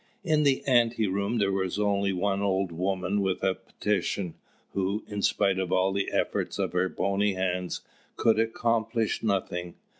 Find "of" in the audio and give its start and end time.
5.59-5.71, 6.57-6.73